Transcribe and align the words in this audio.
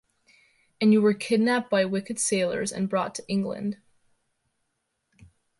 And 0.81 0.91
you 0.91 0.99
were 0.99 1.13
kidnapped 1.13 1.69
by 1.69 1.85
wicked 1.85 2.17
sailors 2.17 2.71
and 2.71 2.89
brought 2.89 3.13
to 3.13 3.27
England. 3.27 3.77